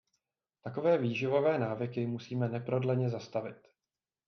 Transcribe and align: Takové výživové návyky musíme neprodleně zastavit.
Takové 0.63 0.97
výživové 0.97 1.59
návyky 1.59 2.07
musíme 2.07 2.49
neprodleně 2.49 3.09
zastavit. 3.09 3.67